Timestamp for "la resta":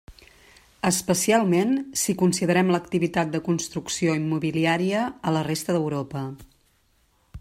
5.37-5.77